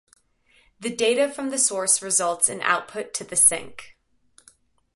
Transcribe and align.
the 0.79 0.89
data 0.89 1.29
from 1.31 1.51
the 1.51 1.59
source 1.59 2.01
results 2.01 2.49
in 2.49 2.59
output 2.61 3.13
to 3.13 3.23
the 3.23 3.35
sink 3.35 3.97